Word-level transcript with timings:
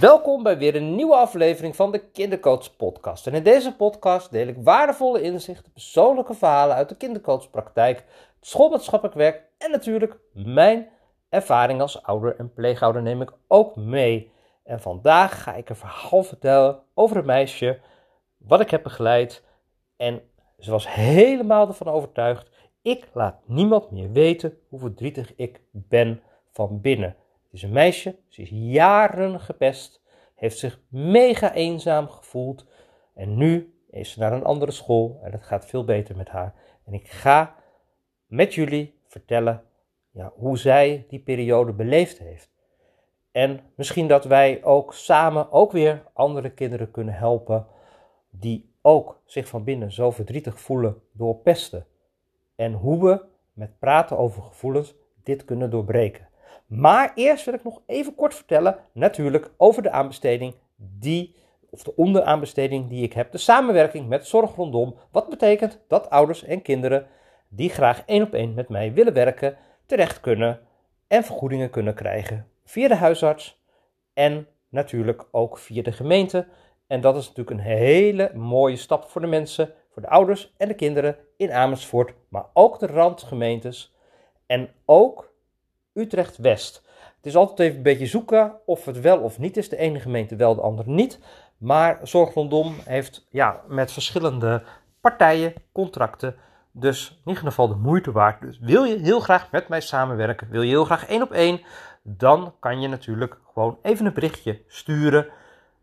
Welkom 0.00 0.42
bij 0.42 0.58
weer 0.58 0.76
een 0.76 0.94
nieuwe 0.94 1.14
aflevering 1.14 1.76
van 1.76 1.92
de 1.92 1.98
Kindercoach 1.98 2.76
Podcast. 2.76 3.26
En 3.26 3.34
in 3.34 3.42
deze 3.42 3.76
podcast 3.76 4.30
deel 4.30 4.46
ik 4.46 4.56
waardevolle 4.58 5.22
inzichten, 5.22 5.72
persoonlijke 5.72 6.34
verhalen 6.34 6.76
uit 6.76 6.88
de 6.88 6.96
kindercoachpraktijk, 6.96 7.96
het 7.96 8.46
schoolmaatschappelijk 8.46 9.16
werk 9.16 9.42
en 9.58 9.70
natuurlijk 9.70 10.18
mijn 10.32 10.88
ervaring 11.28 11.80
als 11.80 12.02
ouder 12.02 12.36
en 12.36 12.52
pleegouder 12.52 13.02
neem 13.02 13.22
ik 13.22 13.32
ook 13.48 13.76
mee. 13.76 14.30
En 14.64 14.80
vandaag 14.80 15.42
ga 15.42 15.54
ik 15.54 15.68
een 15.68 15.76
verhaal 15.76 16.22
vertellen 16.22 16.82
over 16.94 17.16
een 17.16 17.26
meisje 17.26 17.80
wat 18.36 18.60
ik 18.60 18.70
heb 18.70 18.82
begeleid. 18.82 19.44
En 19.96 20.22
ze 20.58 20.70
was 20.70 20.94
helemaal 20.94 21.68
ervan 21.68 21.88
overtuigd: 21.88 22.50
ik 22.82 23.08
laat 23.12 23.36
niemand 23.44 23.90
meer 23.90 24.12
weten 24.12 24.58
hoe 24.68 24.78
verdrietig 24.78 25.34
ik 25.36 25.60
ben 25.70 26.22
van 26.52 26.80
binnen. 26.80 27.16
Is 27.56 27.62
een 27.62 27.72
meisje, 27.72 28.16
ze 28.28 28.42
is 28.42 28.50
jaren 28.52 29.40
gepest, 29.40 30.02
heeft 30.34 30.58
zich 30.58 30.80
mega 30.88 31.52
eenzaam 31.52 32.08
gevoeld. 32.08 32.66
En 33.14 33.36
nu 33.36 33.74
is 33.90 34.10
ze 34.10 34.18
naar 34.18 34.32
een 34.32 34.44
andere 34.44 34.70
school 34.70 35.20
en 35.22 35.32
het 35.32 35.42
gaat 35.42 35.66
veel 35.66 35.84
beter 35.84 36.16
met 36.16 36.28
haar. 36.28 36.54
En 36.84 36.92
ik 36.92 37.08
ga 37.08 37.54
met 38.26 38.54
jullie 38.54 38.98
vertellen 39.06 39.62
ja, 40.10 40.32
hoe 40.34 40.58
zij 40.58 41.04
die 41.08 41.18
periode 41.18 41.72
beleefd 41.72 42.18
heeft. 42.18 42.50
En 43.30 43.60
misschien 43.74 44.08
dat 44.08 44.24
wij 44.24 44.64
ook 44.64 44.94
samen 44.94 45.52
ook 45.52 45.72
weer 45.72 46.02
andere 46.12 46.50
kinderen 46.50 46.90
kunnen 46.90 47.14
helpen 47.14 47.66
die 48.30 48.74
ook 48.82 49.20
zich 49.24 49.48
van 49.48 49.64
binnen 49.64 49.92
zo 49.92 50.10
verdrietig 50.10 50.60
voelen 50.60 51.02
door 51.12 51.36
pesten. 51.36 51.86
En 52.54 52.72
hoe 52.72 53.04
we 53.04 53.24
met 53.52 53.78
praten 53.78 54.18
over 54.18 54.42
gevoelens 54.42 54.94
dit 55.22 55.44
kunnen 55.44 55.70
doorbreken. 55.70 56.28
Maar 56.66 57.12
eerst 57.14 57.44
wil 57.44 57.54
ik 57.54 57.64
nog 57.64 57.82
even 57.86 58.14
kort 58.14 58.34
vertellen, 58.34 58.78
natuurlijk, 58.92 59.50
over 59.56 59.82
de 59.82 59.90
aanbesteding 59.90 60.54
die, 60.76 61.34
of 61.70 61.82
de 61.82 61.96
onderaanbesteding 61.96 62.88
die 62.88 63.02
ik 63.02 63.12
heb. 63.12 63.32
De 63.32 63.38
samenwerking 63.38 64.08
met 64.08 64.26
Zorg 64.26 64.54
Rondom. 64.54 64.96
Wat 65.10 65.28
betekent 65.28 65.80
dat 65.88 66.10
ouders 66.10 66.44
en 66.44 66.62
kinderen 66.62 67.06
die 67.48 67.70
graag 67.70 68.02
één 68.06 68.22
op 68.22 68.34
één 68.34 68.54
met 68.54 68.68
mij 68.68 68.92
willen 68.92 69.12
werken, 69.12 69.56
terecht 69.86 70.20
kunnen 70.20 70.60
en 71.08 71.24
vergoedingen 71.24 71.70
kunnen 71.70 71.94
krijgen 71.94 72.48
via 72.64 72.88
de 72.88 72.94
huisarts 72.94 73.62
en 74.14 74.46
natuurlijk 74.68 75.26
ook 75.30 75.58
via 75.58 75.82
de 75.82 75.92
gemeente. 75.92 76.46
En 76.86 77.00
dat 77.00 77.16
is 77.16 77.28
natuurlijk 77.28 77.56
een 77.56 77.72
hele 77.72 78.30
mooie 78.34 78.76
stap 78.76 79.04
voor 79.04 79.20
de 79.20 79.26
mensen, 79.26 79.72
voor 79.90 80.02
de 80.02 80.08
ouders 80.08 80.54
en 80.56 80.68
de 80.68 80.74
kinderen 80.74 81.16
in 81.36 81.52
Amersfoort, 81.52 82.14
maar 82.28 82.46
ook 82.52 82.78
de 82.78 82.86
randgemeentes 82.86 83.94
en 84.46 84.68
ook 84.84 85.34
Utrecht 85.96 86.36
West. 86.36 86.84
Het 87.16 87.26
is 87.26 87.36
altijd 87.36 87.58
even 87.58 87.76
een 87.76 87.82
beetje 87.82 88.06
zoeken 88.06 88.52
of 88.64 88.84
het 88.84 89.00
wel 89.00 89.18
of 89.18 89.38
niet 89.38 89.56
is. 89.56 89.68
De 89.68 89.76
ene 89.76 90.00
gemeente 90.00 90.36
wel, 90.36 90.54
de 90.54 90.60
andere 90.60 90.90
niet. 90.90 91.18
Maar 91.58 91.98
Zorg 92.02 92.34
Rondom 92.34 92.74
heeft 92.84 93.26
ja, 93.30 93.60
met 93.68 93.92
verschillende 93.92 94.62
partijen 95.00 95.54
contracten. 95.72 96.36
Dus 96.72 97.10
in 97.10 97.30
ieder 97.30 97.42
geval 97.42 97.68
de 97.68 97.74
moeite 97.74 98.12
waard. 98.12 98.40
Dus 98.40 98.58
wil 98.58 98.84
je 98.84 98.98
heel 98.98 99.20
graag 99.20 99.50
met 99.50 99.68
mij 99.68 99.80
samenwerken, 99.80 100.48
wil 100.50 100.62
je 100.62 100.68
heel 100.68 100.84
graag 100.84 101.06
één 101.06 101.22
op 101.22 101.32
één, 101.32 101.60
dan 102.02 102.54
kan 102.60 102.80
je 102.80 102.88
natuurlijk 102.88 103.38
gewoon 103.52 103.78
even 103.82 104.06
een 104.06 104.14
berichtje 104.14 104.62
sturen 104.66 105.26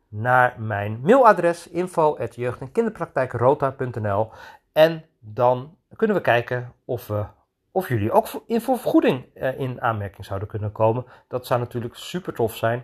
naar 0.07 0.55
mijn 0.57 0.99
mailadres 1.01 1.69
info@jeugd- 1.69 2.61
en 2.61 2.71
kinderpraktijkrota.nl 2.71 4.29
en 4.71 5.05
dan 5.19 5.77
kunnen 5.95 6.15
we 6.15 6.21
kijken 6.21 6.73
of 6.85 7.07
we 7.07 7.25
of 7.75 7.87
jullie 7.87 8.11
ook 8.11 8.27
in 8.45 8.61
voor 8.61 8.77
vergoeding 8.77 9.25
uh, 9.35 9.59
in 9.59 9.81
aanmerking 9.81 10.25
zouden 10.25 10.47
kunnen 10.47 10.71
komen. 10.71 11.05
Dat 11.27 11.45
zou 11.45 11.59
natuurlijk 11.59 11.95
super 11.95 12.33
tof 12.33 12.55
zijn. 12.55 12.83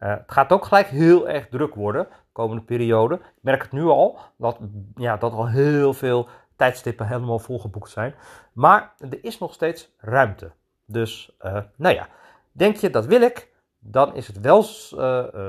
Uh, 0.00 0.08
het 0.08 0.32
gaat 0.32 0.52
ook 0.52 0.64
gelijk 0.64 0.86
heel 0.86 1.28
erg 1.28 1.48
druk 1.48 1.74
worden 1.74 2.04
de 2.04 2.32
komende 2.32 2.62
periode. 2.62 3.14
Ik 3.14 3.42
merk 3.42 3.62
het 3.62 3.72
nu 3.72 3.82
al, 3.82 4.18
dat, 4.36 4.58
ja, 4.94 5.16
dat 5.16 5.32
al 5.32 5.48
heel 5.48 5.94
veel 5.94 6.28
tijdstippen 6.56 7.06
helemaal 7.06 7.38
volgeboekt 7.38 7.90
zijn. 7.90 8.14
Maar 8.52 8.94
er 8.98 9.24
is 9.24 9.38
nog 9.38 9.52
steeds 9.52 9.94
ruimte. 9.98 10.52
Dus, 10.86 11.36
uh, 11.40 11.58
nou 11.76 11.94
ja, 11.94 12.08
denk 12.52 12.76
je 12.76 12.90
dat 12.90 13.06
wil 13.06 13.20
ik? 13.20 13.48
Dan 13.78 14.14
is 14.14 14.26
het 14.26 14.40
wel 14.40 14.62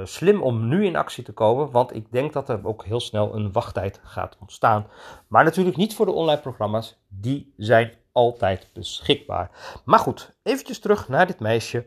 slim 0.03 0.41
om 0.41 0.67
nu 0.67 0.85
in 0.85 0.95
actie 0.95 1.23
te 1.23 1.33
komen, 1.33 1.71
want 1.71 1.95
ik 1.95 2.11
denk 2.11 2.33
dat 2.33 2.49
er 2.49 2.67
ook 2.67 2.85
heel 2.85 2.99
snel 2.99 3.35
een 3.35 3.51
wachttijd 3.51 3.99
gaat 4.03 4.37
ontstaan. 4.39 4.87
Maar 5.27 5.43
natuurlijk 5.43 5.77
niet 5.77 5.95
voor 5.95 6.05
de 6.05 6.11
online 6.11 6.41
programma's, 6.41 7.01
die 7.07 7.53
zijn 7.57 7.91
altijd 8.11 8.67
beschikbaar. 8.73 9.79
Maar 9.85 9.99
goed, 9.99 10.35
eventjes 10.43 10.79
terug 10.79 11.07
naar 11.07 11.27
dit 11.27 11.39
meisje. 11.39 11.85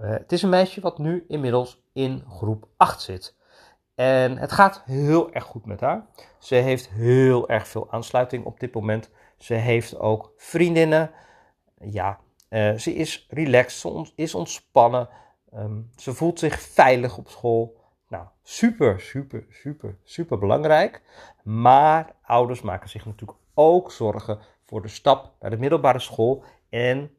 Uh, 0.00 0.10
het 0.10 0.32
is 0.32 0.42
een 0.42 0.48
meisje 0.48 0.80
wat 0.80 0.98
nu 0.98 1.24
inmiddels 1.28 1.82
in 1.92 2.24
groep 2.28 2.68
8 2.76 3.02
zit. 3.02 3.36
En 3.94 4.38
het 4.38 4.52
gaat 4.52 4.82
heel 4.84 5.32
erg 5.32 5.44
goed 5.44 5.66
met 5.66 5.80
haar. 5.80 6.06
Ze 6.38 6.54
heeft 6.54 6.88
heel 6.88 7.48
erg 7.48 7.68
veel 7.68 7.90
aansluiting 7.90 8.44
op 8.44 8.60
dit 8.60 8.74
moment. 8.74 9.10
Ze 9.36 9.54
heeft 9.54 9.98
ook 9.98 10.32
vriendinnen. 10.36 11.10
Ja, 11.80 12.20
uh, 12.50 12.74
ze 12.74 12.94
is 12.94 13.26
relaxed, 13.30 13.80
ze 13.80 14.12
is 14.14 14.34
ontspannen. 14.34 15.08
Um, 15.54 15.90
ze 15.96 16.14
voelt 16.14 16.38
zich 16.38 16.60
veilig 16.60 17.18
op 17.18 17.28
school. 17.28 17.80
Nou, 18.08 18.26
super, 18.42 19.00
super, 19.00 19.46
super, 19.50 19.96
super 20.04 20.38
belangrijk. 20.38 21.02
Maar 21.42 22.14
ouders 22.22 22.62
maken 22.62 22.88
zich 22.88 23.06
natuurlijk 23.06 23.38
ook 23.54 23.92
zorgen 23.92 24.38
voor 24.66 24.82
de 24.82 24.88
stap 24.88 25.32
naar 25.40 25.50
de 25.50 25.56
middelbare 25.56 25.98
school. 25.98 26.44
En 26.68 27.10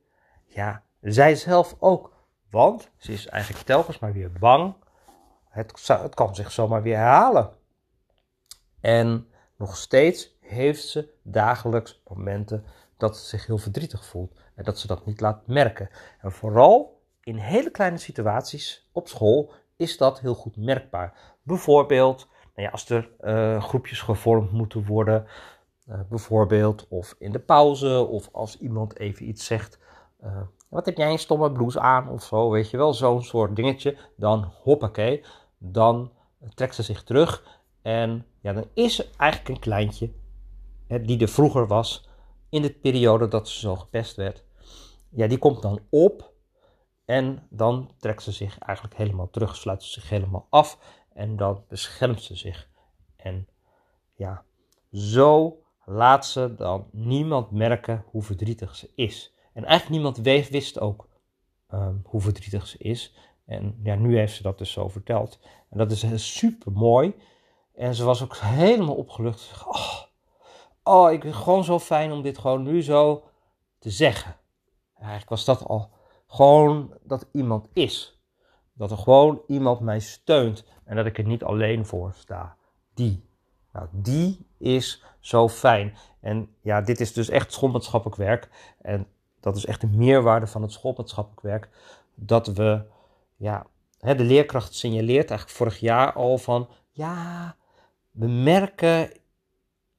ja, 0.46 0.84
zij 1.02 1.36
zelf 1.36 1.76
ook. 1.80 2.16
Want 2.50 2.90
ze 2.98 3.12
is 3.12 3.28
eigenlijk 3.28 3.66
telkens 3.66 4.00
maar 4.00 4.14
weer 4.14 4.32
bang. 4.32 4.76
Het, 5.50 5.88
het 5.88 6.16
kan 6.16 6.36
zich 6.36 6.52
zomaar 6.52 6.82
weer 6.82 6.96
herhalen. 6.96 7.52
En 8.82 9.28
nog 9.56 9.78
steeds 9.78 10.38
heeft 10.40 10.88
ze 10.88 11.14
dagelijks 11.24 12.02
momenten 12.08 12.66
dat 12.98 13.18
ze 13.18 13.26
zich 13.26 13.46
heel 13.46 13.58
verdrietig 13.58 14.06
voelt. 14.06 14.40
En 14.56 14.64
dat 14.64 14.80
ze 14.80 14.88
dat 14.88 15.06
niet 15.06 15.22
laat 15.22 15.48
merken. 15.48 15.90
En 16.22 16.32
vooral 16.32 17.02
in 17.24 17.36
hele 17.36 17.72
kleine 17.72 17.98
situaties 17.98 18.90
op 18.92 19.08
school 19.08 19.52
is 19.76 19.98
dat 19.98 20.20
heel 20.20 20.36
goed 20.36 20.58
merkbaar. 20.58 21.14
Bijvoorbeeld 21.44 22.28
nou 22.56 22.68
ja, 22.68 22.70
als 22.70 22.90
er 22.90 23.10
uh, 23.22 23.64
groepjes 23.64 24.02
gevormd 24.02 24.52
moeten 24.52 24.86
worden. 24.86 25.28
Uh, 25.90 26.00
bijvoorbeeld, 26.10 26.88
of 26.88 27.16
in 27.20 27.32
de 27.32 27.40
pauze, 27.40 28.08
of 28.10 28.30
als 28.32 28.58
iemand 28.58 29.00
even 29.00 29.28
iets 29.28 29.46
zegt. 29.46 29.80
Uh, 30.24 30.42
wat 30.70 30.86
heb 30.86 30.98
jij 30.98 31.12
een 31.12 31.20
stomme 31.20 31.52
blouse 31.52 31.80
aan 31.80 32.10
of 32.10 32.24
zo, 32.24 32.50
weet 32.50 32.70
je 32.70 32.78
wel, 32.78 32.94
zo'n 32.94 33.24
soort 33.24 33.56
dingetje. 33.56 33.98
Dan 34.16 34.52
hoppakee, 34.62 35.24
dan 35.58 36.12
trekt 36.54 36.76
ze 36.76 36.84
zich 36.84 37.04
terug. 37.04 37.62
En 37.82 38.26
ja, 38.42 38.54
dan 38.54 38.66
is 38.74 38.96
ze 38.96 39.10
eigenlijk 39.18 39.50
een 39.50 39.60
kleintje, 39.60 40.12
hè, 40.88 41.02
die 41.02 41.20
er 41.20 41.28
vroeger 41.28 41.68
was, 41.68 42.10
in 42.50 42.62
de 42.62 42.74
periode 42.74 43.28
dat 43.28 43.50
ze 43.50 43.60
zo 43.60 43.76
gepest 43.76 44.16
werd. 44.16 44.44
Ja, 45.10 45.28
die 45.28 45.38
komt 45.38 45.62
dan 45.62 45.80
op 45.90 46.34
en 47.06 47.48
dan 47.50 47.92
trekt 47.98 48.24
ze 48.24 48.32
zich 48.32 48.58
eigenlijk 48.58 48.98
helemaal 48.98 49.30
terug, 49.30 49.56
sluit 49.56 49.84
ze 49.84 49.90
zich 49.90 50.10
helemaal 50.10 50.48
af 50.50 50.80
en 51.14 51.36
dan 51.36 51.64
beschermt 51.68 52.22
ze 52.22 52.36
zich. 52.36 52.70
En 53.16 53.48
ja, 54.16 54.44
zo 54.92 55.62
laat 55.90 56.26
ze 56.26 56.56
dan 56.56 56.88
niemand 56.92 57.52
merken 57.52 58.04
hoe 58.08 58.24
verdrietig 58.24 58.76
ze 58.76 58.90
is. 58.96 59.34
En 59.54 59.66
eigenlijk 59.66 60.02
niemand 60.02 60.50
wist 60.50 60.80
ook 60.80 61.08
um, 61.74 62.02
hoe 62.04 62.22
verdrietig 62.22 62.68
ze 62.68 62.78
is. 62.78 63.16
En 63.46 63.80
ja, 63.84 63.96
nu 63.96 64.18
heeft 64.18 64.36
ze 64.36 64.42
dat 64.42 64.58
dus 64.58 64.72
zo 64.72 64.88
verteld. 64.88 65.40
En 65.70 65.78
dat 65.78 65.92
is 65.92 66.38
super 66.38 66.72
mooi. 66.72 67.16
En 67.74 67.96
ze 67.96 68.04
was 68.04 68.24
ook 68.24 68.38
helemaal 68.38 68.96
opgelucht. 68.96 69.66
Oh, 69.68 70.02
oh, 70.84 71.12
ik 71.12 71.22
vind 71.22 71.34
het 71.34 71.44
gewoon 71.44 71.64
zo 71.64 71.80
fijn 71.80 72.12
om 72.12 72.22
dit 72.22 72.38
gewoon 72.38 72.64
nu 72.64 72.84
zo 72.84 73.24
te 73.80 73.90
zeggen. 73.90 74.36
Eigenlijk 74.96 75.30
was 75.30 75.46
dat 75.46 75.66
al 75.66 75.92
gewoon 76.28 76.98
dat 77.04 77.28
iemand 77.32 77.68
is. 77.74 78.22
Dat 78.74 78.92
er 78.92 78.98
gewoon 78.98 79.42
iemand 79.48 79.80
mij 79.80 80.00
steunt 80.00 80.66
en 80.84 80.96
dat 80.96 81.06
ik 81.06 81.18
er 81.18 81.26
niet 81.26 81.44
alleen 81.44 81.86
voor 81.86 82.14
sta. 82.14 82.58
Die. 82.94 83.27
Nou, 83.78 83.90
die 83.92 84.46
is 84.58 85.04
zo 85.20 85.50
fijn. 85.50 85.98
En 86.20 86.50
ja, 86.62 86.82
dit 86.82 87.00
is 87.00 87.14
dus 87.14 87.30
echt 87.30 87.54
schoolmaatschappelijk 87.54 88.18
werk. 88.18 88.50
En 88.82 89.08
dat 89.40 89.56
is 89.56 89.66
echt 89.66 89.82
de 89.82 89.88
meerwaarde 89.88 90.48
van 90.48 90.62
het 90.62 90.72
schoolmaatschappelijk 90.72 91.42
werk. 91.42 91.70
Dat 92.16 92.48
we, 92.48 92.82
ja, 93.36 93.66
hè, 94.00 94.16
de 94.16 94.24
leerkracht 94.24 94.74
signaleert 94.76 95.30
eigenlijk 95.30 95.58
vorig 95.60 95.80
jaar 95.80 96.14
al 96.14 96.38
van, 96.38 96.70
ja, 96.92 97.56
we 98.12 98.28
merken 98.28 99.12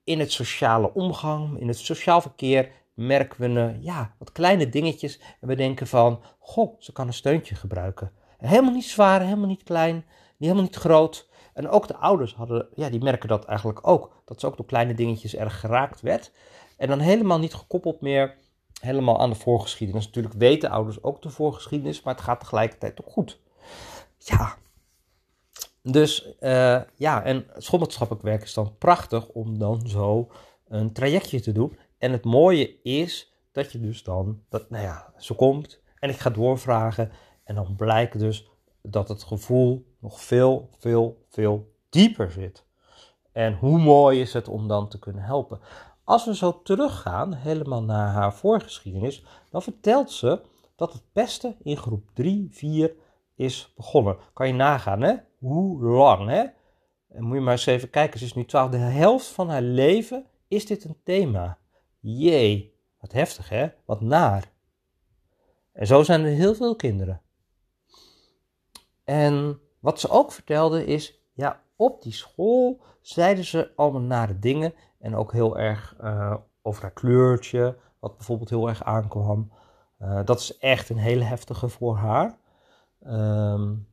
in 0.04 0.18
het 0.18 0.32
sociale 0.32 0.94
omgang, 0.94 1.60
in 1.60 1.68
het 1.68 1.78
sociaal 1.78 2.20
verkeer, 2.20 2.70
merken 2.94 3.40
we 3.40 3.48
uh, 3.48 3.82
ja, 3.84 4.14
wat 4.18 4.32
kleine 4.32 4.68
dingetjes. 4.68 5.20
En 5.40 5.48
we 5.48 5.56
denken 5.56 5.86
van, 5.86 6.20
goh, 6.38 6.74
ze 6.78 6.92
kan 6.92 7.06
een 7.06 7.12
steuntje 7.12 7.54
gebruiken. 7.54 8.12
helemaal 8.38 8.72
niet 8.72 8.84
zwaar, 8.84 9.20
helemaal 9.20 9.48
niet 9.48 9.62
klein, 9.62 10.04
helemaal 10.38 10.62
niet 10.62 10.76
groot. 10.76 11.28
En 11.58 11.68
ook 11.68 11.88
de 11.88 11.96
ouders 11.96 12.34
hadden, 12.34 12.68
ja, 12.74 12.88
die 12.90 13.02
merken 13.02 13.28
dat 13.28 13.44
eigenlijk 13.44 13.86
ook. 13.86 14.22
Dat 14.24 14.40
ze 14.40 14.46
ook 14.46 14.56
door 14.56 14.66
kleine 14.66 14.94
dingetjes 14.94 15.36
erg 15.36 15.60
geraakt 15.60 16.00
werd. 16.00 16.32
En 16.76 16.88
dan 16.88 16.98
helemaal 16.98 17.38
niet 17.38 17.54
gekoppeld 17.54 18.00
meer 18.00 18.36
helemaal 18.80 19.20
aan 19.20 19.30
de 19.30 19.36
voorgeschiedenis. 19.36 20.06
Natuurlijk 20.06 20.34
weten 20.34 20.70
ouders 20.70 21.02
ook 21.02 21.22
de 21.22 21.30
voorgeschiedenis, 21.30 22.02
maar 22.02 22.14
het 22.14 22.22
gaat 22.22 22.40
tegelijkertijd 22.40 23.00
ook 23.00 23.12
goed. 23.12 23.40
Ja, 24.18 24.56
Dus 25.82 26.34
uh, 26.40 26.80
ja, 26.94 27.22
en 27.22 27.46
schoolmaatschappelijk 27.56 28.24
werk 28.24 28.42
is 28.42 28.54
dan 28.54 28.76
prachtig 28.78 29.28
om 29.28 29.58
dan 29.58 29.88
zo 29.88 30.30
een 30.68 30.92
trajectje 30.92 31.40
te 31.40 31.52
doen. 31.52 31.78
En 31.98 32.12
het 32.12 32.24
mooie 32.24 32.82
is 32.82 33.32
dat 33.52 33.72
je 33.72 33.80
dus 33.80 34.02
dan, 34.02 34.42
dat, 34.48 34.70
nou 34.70 34.84
ja, 34.84 35.12
ze 35.16 35.34
komt 35.34 35.80
en 35.98 36.10
ik 36.10 36.18
ga 36.18 36.30
doorvragen. 36.30 37.12
En 37.44 37.54
dan 37.54 37.76
blijkt 37.76 38.18
dus 38.18 38.48
dat 38.90 39.08
het 39.08 39.22
gevoel 39.22 39.86
nog 39.98 40.20
veel, 40.20 40.70
veel, 40.78 41.24
veel 41.28 41.72
dieper 41.90 42.30
zit. 42.30 42.66
En 43.32 43.54
hoe 43.54 43.78
mooi 43.78 44.20
is 44.20 44.32
het 44.32 44.48
om 44.48 44.68
dan 44.68 44.88
te 44.88 44.98
kunnen 44.98 45.22
helpen. 45.22 45.60
Als 46.04 46.24
we 46.24 46.34
zo 46.34 46.62
teruggaan, 46.62 47.34
helemaal 47.34 47.82
naar 47.82 48.08
haar 48.08 48.34
voorgeschiedenis, 48.34 49.24
dan 49.50 49.62
vertelt 49.62 50.10
ze 50.10 50.40
dat 50.76 50.92
het 50.92 51.02
beste 51.12 51.56
in 51.62 51.76
groep 51.76 52.10
3, 52.14 52.48
4 52.50 52.94
is 53.34 53.72
begonnen. 53.76 54.16
Kan 54.32 54.46
je 54.46 54.52
nagaan, 54.52 55.00
hè? 55.00 55.14
Hoe 55.38 55.82
lang, 55.82 56.28
hè? 56.28 56.44
Moet 57.08 57.34
je 57.34 57.40
maar 57.40 57.52
eens 57.52 57.66
even 57.66 57.90
kijken, 57.90 58.18
ze 58.18 58.24
is 58.24 58.34
nu 58.34 58.44
12. 58.44 58.70
De 58.70 58.76
helft 58.76 59.26
van 59.26 59.50
haar 59.50 59.62
leven 59.62 60.26
is 60.48 60.66
dit 60.66 60.84
een 60.84 61.00
thema. 61.04 61.58
Jee, 62.00 62.74
wat 63.00 63.12
heftig, 63.12 63.48
hè? 63.48 63.68
Wat 63.84 64.00
naar. 64.00 64.50
En 65.72 65.86
zo 65.86 66.02
zijn 66.02 66.24
er 66.24 66.30
heel 66.30 66.54
veel 66.54 66.76
kinderen. 66.76 67.20
En 69.08 69.60
wat 69.78 70.00
ze 70.00 70.08
ook 70.10 70.32
vertelde 70.32 70.84
is, 70.84 71.22
ja, 71.32 71.62
op 71.76 72.02
die 72.02 72.12
school 72.12 72.80
zeiden 73.00 73.44
ze 73.44 73.70
allemaal 73.76 74.00
nare 74.00 74.38
dingen. 74.38 74.74
En 74.98 75.16
ook 75.16 75.32
heel 75.32 75.58
erg 75.58 75.96
uh, 76.00 76.34
over 76.62 76.82
haar 76.82 76.92
kleurtje, 76.92 77.76
wat 77.98 78.16
bijvoorbeeld 78.16 78.50
heel 78.50 78.68
erg 78.68 78.84
aankwam. 78.84 79.52
Uh, 80.02 80.20
dat 80.24 80.40
is 80.40 80.58
echt 80.58 80.88
een 80.88 80.98
hele 80.98 81.24
heftige 81.24 81.68
voor 81.68 81.96
haar. 81.96 82.38
Um, 83.06 83.88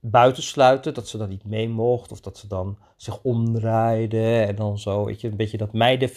buitensluiten, 0.00 0.94
dat 0.94 1.08
ze 1.08 1.18
dan 1.18 1.28
niet 1.28 1.44
mee 1.44 1.68
mocht. 1.68 2.12
Of 2.12 2.20
dat 2.20 2.38
ze 2.38 2.46
dan 2.46 2.78
zich 2.96 3.22
omdraaide 3.22 4.40
en 4.40 4.56
dan 4.56 4.78
zo, 4.78 5.04
weet 5.04 5.20
je, 5.20 5.28
een 5.28 5.36
beetje 5.36 5.58
dat 5.58 5.72
meiden 5.72 6.10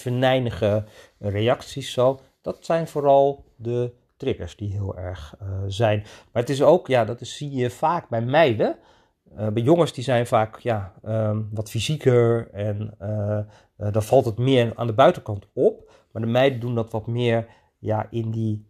reacties 1.17 1.91
zo. 1.91 2.19
Dat 2.41 2.65
zijn 2.65 2.87
vooral 2.87 3.45
de 3.55 3.93
triggers 4.17 4.55
die 4.55 4.71
heel 4.71 4.97
erg 4.97 5.35
uh, 5.41 5.47
zijn. 5.67 5.99
Maar 6.31 6.41
het 6.41 6.51
is 6.51 6.61
ook, 6.61 6.87
ja, 6.87 7.05
dat 7.05 7.21
is, 7.21 7.37
zie 7.37 7.51
je 7.51 7.69
vaak 7.69 8.09
bij 8.09 8.21
meiden. 8.21 8.77
Uh, 9.37 9.47
bij 9.47 9.63
jongens 9.63 9.93
die 9.93 10.03
zijn 10.03 10.27
vaak 10.27 10.59
ja, 10.59 10.93
um, 11.05 11.49
wat 11.51 11.69
fysieker 11.69 12.49
en 12.51 12.95
uh, 13.01 13.91
dan 13.91 14.03
valt 14.03 14.25
het 14.25 14.37
meer 14.37 14.73
aan 14.75 14.87
de 14.87 14.93
buitenkant 14.93 15.47
op. 15.53 15.91
Maar 16.11 16.21
de 16.21 16.27
meiden 16.27 16.59
doen 16.59 16.75
dat 16.75 16.91
wat 16.91 17.07
meer 17.07 17.47
ja, 17.79 18.07
in 18.09 18.31
die, 18.31 18.65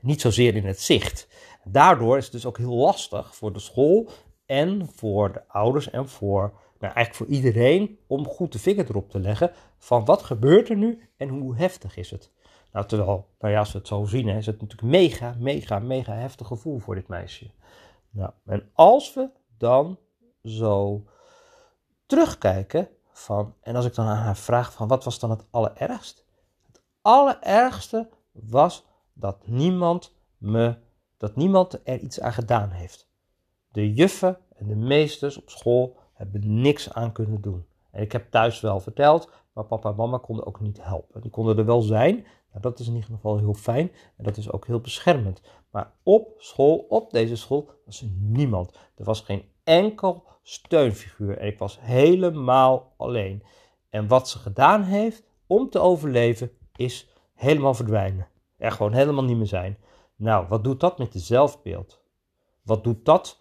niet 0.00 0.20
zozeer 0.20 0.56
in 0.56 0.64
het 0.64 0.80
zicht. 0.80 1.28
Daardoor 1.64 2.16
is 2.16 2.24
het 2.24 2.32
dus 2.32 2.46
ook 2.46 2.58
heel 2.58 2.74
lastig 2.74 3.34
voor 3.34 3.52
de 3.52 3.58
school 3.58 4.10
en 4.46 4.88
voor 4.94 5.32
de 5.32 5.42
ouders 5.48 5.90
en 5.90 6.08
voor, 6.08 6.52
nou 6.78 6.94
eigenlijk 6.94 7.14
voor 7.14 7.26
iedereen 7.26 7.98
om 8.06 8.26
goed 8.26 8.52
de 8.52 8.58
vinger 8.58 8.84
erop 8.88 9.10
te 9.10 9.20
leggen 9.20 9.52
van 9.78 10.04
wat 10.04 10.22
gebeurt 10.22 10.68
er 10.68 10.76
nu 10.76 11.08
en 11.16 11.28
hoe 11.28 11.56
heftig 11.56 11.96
is 11.96 12.10
het. 12.10 12.32
Nou, 12.72 12.86
terwijl, 12.86 13.28
nou 13.38 13.52
ja, 13.52 13.58
als 13.58 13.72
we 13.72 13.78
het 13.78 13.86
zo 13.86 14.04
zien, 14.04 14.28
is 14.28 14.46
het 14.46 14.60
natuurlijk 14.60 14.90
mega, 14.90 15.34
mega, 15.38 15.78
mega 15.78 16.12
heftig 16.12 16.46
gevoel 16.46 16.78
voor 16.78 16.94
dit 16.94 17.08
meisje. 17.08 17.50
Nou, 18.10 18.30
en 18.44 18.70
als 18.72 19.14
we 19.14 19.30
dan 19.58 19.98
zo 20.44 21.04
terugkijken 22.06 22.88
van, 23.12 23.54
en 23.60 23.76
als 23.76 23.84
ik 23.84 23.94
dan 23.94 24.06
aan 24.06 24.16
haar 24.16 24.36
vraag 24.36 24.72
van 24.72 24.88
wat 24.88 25.04
was 25.04 25.18
dan 25.18 25.30
het 25.30 25.46
allerergst? 25.50 26.24
Het 26.66 26.80
allerergste 27.02 28.08
was 28.32 28.84
dat 29.12 29.46
niemand 29.46 30.14
me, 30.38 30.76
dat 31.16 31.36
niemand 31.36 31.80
er 31.84 31.98
iets 31.98 32.20
aan 32.20 32.32
gedaan 32.32 32.70
heeft. 32.70 33.08
De 33.72 33.92
juffen 33.92 34.38
en 34.56 34.66
de 34.66 34.76
meesters 34.76 35.36
op 35.36 35.50
school 35.50 35.96
hebben 36.12 36.60
niks 36.60 36.92
aan 36.92 37.12
kunnen 37.12 37.40
doen. 37.40 37.66
En 37.90 38.02
ik 38.02 38.12
heb 38.12 38.30
thuis 38.30 38.60
wel 38.60 38.80
verteld, 38.80 39.30
maar 39.52 39.64
papa 39.64 39.90
en 39.90 39.96
mama 39.96 40.18
konden 40.18 40.46
ook 40.46 40.60
niet 40.60 40.82
helpen. 40.82 41.20
Die 41.20 41.30
konden 41.30 41.58
er 41.58 41.64
wel 41.64 41.82
zijn, 41.82 42.26
nou, 42.50 42.62
dat 42.62 42.78
is 42.78 42.86
in 42.86 42.94
ieder 42.94 43.10
geval 43.10 43.38
heel 43.38 43.54
fijn 43.54 43.92
en 44.16 44.24
dat 44.24 44.36
is 44.36 44.50
ook 44.50 44.66
heel 44.66 44.80
beschermend. 44.80 45.40
Maar 45.70 45.92
op 46.02 46.34
school, 46.38 46.86
op 46.88 47.10
deze 47.10 47.36
school, 47.36 47.70
was 47.86 48.00
er 48.00 48.08
niemand. 48.18 48.78
Er 48.94 49.04
was 49.04 49.20
geen 49.20 49.44
enkel 49.64 50.24
steunfiguur 50.42 51.38
en 51.38 51.46
ik 51.46 51.58
was 51.58 51.78
helemaal 51.80 52.94
alleen. 52.96 53.42
En 53.90 54.08
wat 54.08 54.28
ze 54.28 54.38
gedaan 54.38 54.82
heeft 54.82 55.22
om 55.46 55.70
te 55.70 55.78
overleven, 55.78 56.50
is 56.76 57.08
helemaal 57.34 57.74
verdwijnen. 57.74 58.28
Er 58.56 58.72
gewoon 58.72 58.92
helemaal 58.92 59.24
niet 59.24 59.36
meer 59.36 59.46
zijn. 59.46 59.78
Nou, 60.16 60.46
wat 60.48 60.64
doet 60.64 60.80
dat 60.80 60.98
met 60.98 61.12
je 61.12 61.18
zelfbeeld? 61.18 62.02
Wat 62.62 62.84
doet 62.84 63.04
dat 63.04 63.40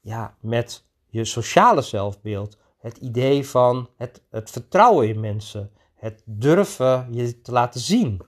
ja, 0.00 0.36
met 0.40 0.86
je 1.06 1.24
sociale 1.24 1.82
zelfbeeld? 1.82 2.58
Het 2.78 2.96
idee 2.96 3.46
van 3.46 3.88
het, 3.96 4.22
het 4.30 4.50
vertrouwen 4.50 5.08
in 5.08 5.20
mensen 5.20 5.72
het 6.00 6.22
durven 6.24 7.08
je 7.12 7.40
te 7.40 7.52
laten 7.52 7.80
zien. 7.80 8.22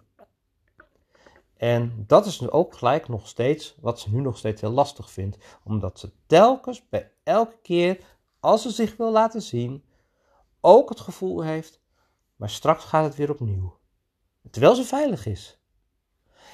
En 1.57 2.05
dat 2.07 2.27
is 2.27 2.41
nu 2.41 2.51
ook 2.51 2.75
gelijk 2.75 3.09
nog 3.09 3.29
steeds 3.29 3.77
wat 3.81 4.01
ze 4.01 4.11
nu 4.11 4.21
nog 4.21 4.39
steeds 4.39 4.61
heel 4.61 4.71
lastig 4.71 5.11
vindt. 5.11 5.39
Omdat 5.65 5.99
ze 5.99 6.13
telkens 6.27 6.89
bij 6.89 7.13
elke 7.23 7.59
keer 7.63 7.99
als 8.41 8.63
ze 8.63 8.71
zich 8.71 8.97
wil 8.97 9.13
laten 9.13 9.43
zien, 9.43 9.85
ook 10.61 10.89
het 10.89 11.01
gevoel 11.01 11.43
heeft, 11.43 11.81
maar 12.37 12.51
straks 12.51 12.85
gaat 12.85 13.05
het 13.05 13.17
weer 13.17 13.31
opnieuw. 13.31 13.79
Terwijl 14.51 14.75
ze 14.75 14.85
veilig 14.85 15.27
is. 15.27 15.61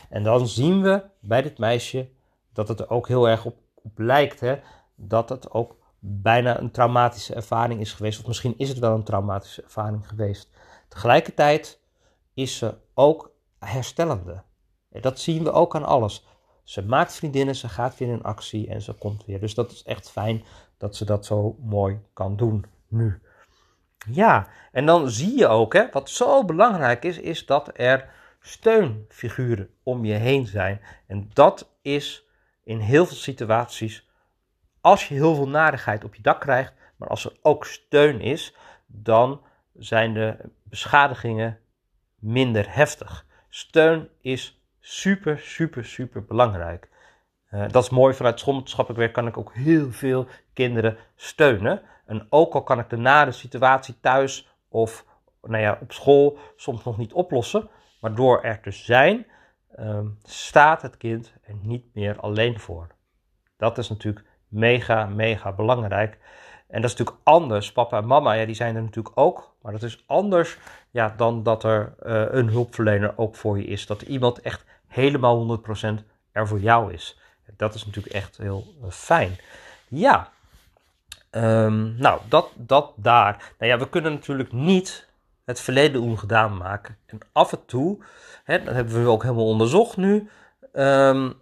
En 0.09 0.23
dan 0.23 0.49
zien 0.49 0.83
we 0.83 1.05
bij 1.21 1.43
dit 1.43 1.59
meisje 1.59 2.11
dat 2.53 2.69
het 2.69 2.81
er 2.81 2.91
ook 2.91 3.09
heel 3.09 3.29
erg 3.29 3.45
op, 3.45 3.57
lijkt. 3.95 4.41
Hè? 4.41 4.61
Dat 4.95 5.29
het 5.29 5.51
ook 5.51 5.77
bijna 5.99 6.61
een 6.61 6.71
traumatische 6.71 7.35
ervaring 7.35 7.81
is 7.81 7.93
geweest. 7.93 8.21
Of 8.21 8.27
misschien 8.27 8.59
is 8.59 8.69
het 8.69 8.79
wel 8.79 8.95
een 8.95 9.05
traumatische 9.05 9.63
ervaring 9.63 10.09
geweest. 10.09 10.51
Tegelijkertijd 10.89 11.81
is 12.35 12.59
ze 12.59 12.75
ook 12.95 13.33
herstellende. 13.59 14.43
Dat 14.91 15.21
zien 15.21 15.45
we 15.45 15.53
ook 15.53 15.77
aan 15.77 15.85
alles. 15.85 16.27
Ze 16.65 16.83
maakt 16.83 17.15
vriendinnen, 17.15 17.57
ze 17.57 17.69
gaat 17.69 17.99
weer 17.99 18.09
in 18.09 18.23
actie 18.23 18.69
en 18.69 18.83
ze 18.83 18.93
komt 18.93 19.25
weer. 19.25 19.41
Dus 19.41 19.55
dat 19.55 19.71
is 19.71 19.83
echt 19.83 20.11
fijn 20.11 20.45
dat 20.79 20.97
ze 20.97 21.05
dat 21.05 21.27
zo 21.27 21.57
mooi 21.61 22.01
kan 22.13 22.37
doen 22.37 22.65
nu. 22.89 23.21
Ja, 24.11 24.49
en 24.73 24.87
dan 24.87 25.11
zie 25.11 25.39
je 25.39 25.47
ook, 25.47 25.73
hè, 25.73 25.91
wat 25.91 26.11
zo 26.11 26.45
belangrijk 26.45 27.05
is, 27.05 27.19
is 27.19 27.47
dat 27.47 27.71
er 27.75 28.11
steunfiguren 28.41 29.71
om 29.83 30.05
je 30.05 30.15
heen 30.15 30.47
zijn. 30.47 30.81
En 31.07 31.31
dat 31.33 31.71
is 31.83 32.25
in 32.65 32.79
heel 32.79 33.07
veel 33.07 33.17
situaties, 33.17 34.09
als 34.81 35.09
je 35.09 35.15
heel 35.15 35.35
veel 35.35 35.49
narigheid 35.49 36.05
op 36.05 36.15
je 36.15 36.23
dak 36.23 36.41
krijgt, 36.41 36.75
maar 36.97 37.09
als 37.09 37.25
er 37.25 37.37
ook 37.43 37.65
steun 37.65 38.21
is, 38.21 38.55
dan 38.87 39.41
zijn 39.79 40.15
de 40.15 40.37
beschadigingen 40.63 41.59
minder 42.19 42.75
heftig. 42.75 43.27
Steun 43.49 44.09
is 44.21 44.63
super, 44.81 45.39
super, 45.39 45.85
super 45.85 46.25
belangrijk. 46.25 46.89
Uh, 47.51 47.69
dat 47.69 47.83
is 47.83 47.91
mooi, 47.91 48.15
vanuit 48.15 48.41
schoolmaatschappelijk 48.41 49.01
werk 49.01 49.13
kan 49.13 49.27
ik 49.27 49.37
ook 49.37 49.55
heel 49.55 49.93
veel 49.93 50.27
kinderen 50.53 50.97
steunen. 51.15 51.83
En 52.07 52.27
ook 52.29 52.55
al 52.55 52.63
kan 52.63 52.79
ik 52.79 52.91
de 52.91 52.97
nare 52.97 53.33
situatie 53.33 54.01
thuis 54.01 54.49
of 54.69 55.07
nou 55.43 55.63
ja, 55.63 55.79
op 55.81 55.93
school 55.93 56.39
soms 56.57 56.85
nog 56.85 56.99
niet 56.99 57.13
oplossen, 57.13 57.69
maar 58.01 58.15
door 58.15 58.43
er 58.43 58.61
te 58.61 58.71
zijn, 58.71 59.27
um, 59.79 60.19
staat 60.23 60.83
het 60.83 60.97
kind 60.97 61.35
er 61.43 61.55
niet 61.63 61.95
meer 61.95 62.21
alleen 62.21 62.61
voor. 62.61 62.87
Dat 63.57 63.79
is 63.79 63.89
natuurlijk 63.89 64.27
mega, 64.49 65.07
mega 65.07 65.53
belangrijk. 65.53 66.19
En 66.69 66.81
dat 66.81 66.91
is 66.91 66.97
natuurlijk 66.97 67.27
anders. 67.27 67.73
Papa 67.73 67.99
en 67.99 68.07
mama, 68.07 68.33
ja, 68.33 68.47
die 68.47 68.55
zijn 68.55 68.77
er 68.77 68.83
natuurlijk 68.83 69.19
ook. 69.19 69.55
Maar 69.63 69.73
dat 69.73 69.83
is 69.83 70.05
anders 70.07 70.59
ja, 70.91 71.15
dan 71.17 71.43
dat 71.43 71.65
er 71.65 71.95
uh, 72.03 72.25
een 72.31 72.49
hulpverlener 72.49 73.13
ook 73.17 73.37
voor 73.37 73.59
je 73.59 73.65
is. 73.65 73.87
Dat 73.87 74.03
iemand 74.03 74.41
echt 74.41 74.65
helemaal 74.87 75.61
100% 76.01 76.05
er 76.33 76.49
voor 76.49 76.61
jou 76.61 76.93
is. 76.93 77.21
Dat 77.57 77.75
is 77.75 77.87
natuurlijk 77.87 78.15
echt 78.15 78.37
heel 78.37 78.65
uh, 78.83 78.91
fijn. 78.91 79.39
Ja, 79.89 80.31
um, 81.31 81.95
nou, 81.99 82.21
dat, 82.29 82.49
dat 82.55 82.93
daar. 82.97 83.53
Nou 83.59 83.73
ja, 83.73 83.79
we 83.79 83.89
kunnen 83.89 84.13
natuurlijk 84.13 84.53
niet 84.53 85.09
het 85.45 85.61
verleden 85.61 86.01
ongedaan 86.01 86.57
maken. 86.57 86.97
En 87.07 87.19
af 87.33 87.53
en 87.53 87.65
toe, 87.67 87.99
hè, 88.45 88.65
dat 88.65 88.75
hebben 88.75 89.03
we 89.03 89.09
ook 89.09 89.23
helemaal 89.23 89.49
onderzocht 89.49 89.97
nu. 89.97 90.29
Um, 90.73 91.35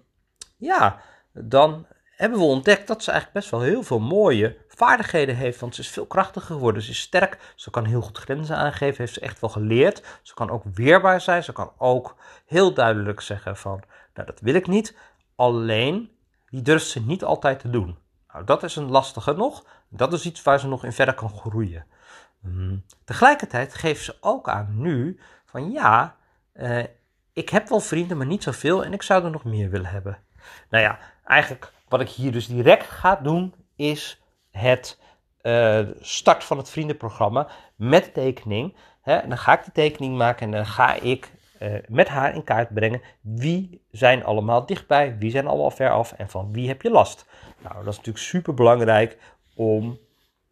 ja, 0.57 1.01
dan 1.33 1.87
hebben 2.17 2.39
we 2.39 2.45
ontdekt 2.45 2.87
dat 2.87 3.03
ze 3.03 3.11
eigenlijk 3.11 3.41
best 3.41 3.51
wel 3.51 3.61
heel 3.61 3.83
veel 3.83 4.01
mooie 4.01 4.57
vaardigheden 4.77 5.37
heeft. 5.37 5.61
Want 5.61 5.75
ze 5.75 5.81
is 5.81 5.89
veel 5.89 6.07
krachtiger 6.07 6.55
geworden. 6.55 6.83
Ze 6.83 6.91
is 6.91 7.01
sterk. 7.01 7.53
Ze 7.55 7.71
kan 7.71 7.85
heel 7.85 8.01
goed 8.01 8.19
grenzen 8.19 8.57
aangeven. 8.57 8.97
Heeft 8.97 9.15
ze 9.15 9.21
echt 9.21 9.41
wel 9.41 9.51
geleerd. 9.51 10.21
Ze 10.23 10.35
kan 10.35 10.51
ook 10.51 10.63
weerbaar 10.75 11.21
zijn. 11.21 11.45
Ze 11.45 11.53
kan 11.53 11.73
ook 11.79 12.17
heel 12.47 12.75
duidelijk 12.75 13.21
zeggen 13.21 13.57
van, 13.57 13.83
nou 14.15 14.27
dat 14.27 14.41
wil 14.41 14.55
ik 14.55 14.67
niet. 14.67 14.97
Alleen, 15.37 16.11
die 16.51 16.63
durft 16.63 16.87
ze 16.87 17.07
niet 17.07 17.25
altijd 17.25 17.61
te 17.61 17.71
doen. 17.71 17.99
Nou, 18.33 18.45
dat 18.45 18.63
is 18.63 18.77
een 18.77 18.91
lastige 18.91 19.33
nog. 19.33 19.65
Dat 19.89 20.13
is 20.13 20.27
iets 20.27 20.43
waar 20.43 20.61
ze 20.61 20.69
nog 20.69 20.85
in 20.85 20.93
verder 20.93 21.15
kan 21.15 21.31
groeien. 21.31 21.87
Hmm. 22.41 22.85
Tegelijkertijd 23.05 23.75
geeft 23.75 24.05
ze 24.05 24.17
ook 24.21 24.49
aan 24.49 24.81
nu 24.81 25.21
van 25.45 25.71
ja, 25.71 26.17
eh, 26.53 26.85
ik 27.33 27.49
heb 27.49 27.69
wel 27.69 27.81
vrienden, 27.81 28.17
maar 28.17 28.27
niet 28.27 28.43
zoveel 28.43 28.85
en 28.85 28.93
ik 28.93 29.03
zou 29.03 29.25
er 29.25 29.31
nog 29.31 29.45
meer 29.45 29.71
willen 29.71 29.91
hebben. 29.91 30.19
Nou 30.71 30.85
ja, 30.85 30.99
eigenlijk 31.25 31.73
wat 31.89 32.01
ik 32.01 32.09
hier 32.09 32.33
dus 32.33 32.47
direct 32.47 32.91
ga 32.91 33.17
doen, 33.17 33.55
is 33.77 34.23
het 34.57 34.99
uh, 35.43 35.81
start 36.01 36.45
van 36.45 36.57
het 36.57 36.71
vriendenprogramma 36.71 37.49
met 37.77 38.15
tekening. 38.15 38.77
Hè, 39.03 39.29
dan 39.29 39.39
ga 39.39 39.59
ik 39.59 39.65
de 39.65 39.73
tekening 39.73 40.17
maken 40.17 40.47
en 40.47 40.53
dan 40.53 40.67
ga 40.67 40.95
ik 40.95 41.33
uh, 41.61 41.75
met 41.89 42.09
haar 42.09 42.35
in 42.35 42.45
kaart 42.45 42.75
brengen 42.75 43.03
wie 43.21 43.83
zijn 43.91 44.25
allemaal 44.25 44.67
dichtbij, 44.67 45.17
wie 45.19 45.31
zijn 45.31 45.47
allemaal 45.47 45.71
ver 45.71 45.91
af 45.91 46.13
en 46.13 46.29
van 46.29 46.53
wie 46.53 46.69
heb 46.69 46.83
je 46.83 46.91
last. 46.91 47.27
Nou, 47.63 47.75
dat 47.75 47.93
is 47.93 47.97
natuurlijk 47.97 48.25
super 48.25 48.55
belangrijk 48.55 49.19
om, 49.55 49.99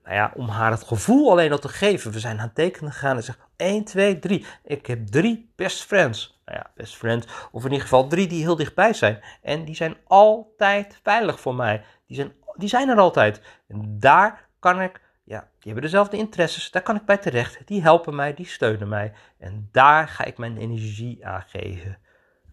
nou 0.02 0.14
ja, 0.14 0.32
om 0.34 0.48
haar 0.48 0.70
het 0.70 0.82
gevoel 0.82 1.30
alleen 1.30 1.52
al 1.52 1.58
te 1.58 1.68
geven. 1.68 2.12
We 2.12 2.18
zijn 2.18 2.38
aan 2.38 2.46
het 2.46 2.54
tekenen 2.54 2.92
gegaan 2.92 3.16
en 3.16 3.22
zegt 3.22 3.38
1, 3.56 3.84
2, 3.84 4.18
3. 4.18 4.46
Ik 4.64 4.86
heb 4.86 5.06
drie 5.06 5.52
best 5.56 5.82
friends. 5.82 6.40
Nou 6.44 6.58
ja, 6.58 6.70
best 6.74 6.96
friends. 6.96 7.26
Of 7.52 7.64
in 7.64 7.70
ieder 7.70 7.82
geval 7.82 8.06
drie 8.06 8.26
die 8.26 8.42
heel 8.42 8.56
dichtbij 8.56 8.92
zijn. 8.92 9.20
En 9.42 9.64
die 9.64 9.74
zijn 9.74 9.96
altijd 10.06 11.00
veilig 11.02 11.40
voor 11.40 11.54
mij. 11.54 11.84
Die 12.06 12.16
zijn, 12.16 12.32
die 12.56 12.68
zijn 12.68 12.88
er 12.88 12.98
altijd. 12.98 13.40
En 13.68 13.98
daar 13.98 14.48
kan 14.58 14.80
ik, 14.80 15.00
ja, 15.24 15.40
die 15.40 15.72
hebben 15.72 15.82
dezelfde 15.82 16.16
interesses. 16.16 16.70
Daar 16.70 16.82
kan 16.82 16.96
ik 16.96 17.04
bij 17.04 17.16
terecht. 17.16 17.66
Die 17.66 17.82
helpen 17.82 18.14
mij, 18.14 18.34
die 18.34 18.46
steunen 18.46 18.88
mij. 18.88 19.12
En 19.38 19.68
daar 19.72 20.08
ga 20.08 20.24
ik 20.24 20.38
mijn 20.38 20.56
energie 20.56 21.26
aan 21.26 21.44
geven. 21.46 21.98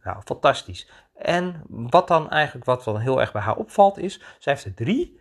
Nou, 0.04 0.22
fantastisch. 0.24 0.90
En 1.16 1.64
wat 1.68 2.08
dan 2.08 2.30
eigenlijk, 2.30 2.66
wat 2.66 2.86
wel 2.86 3.00
heel 3.00 3.20
erg 3.20 3.32
bij 3.32 3.42
haar 3.42 3.56
opvalt, 3.56 3.98
is: 3.98 4.22
zij 4.40 4.54
heeft 4.54 4.66
er 4.66 4.74
drie. 4.74 5.20